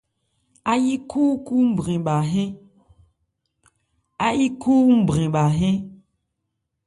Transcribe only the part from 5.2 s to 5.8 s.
bha hɛ́n.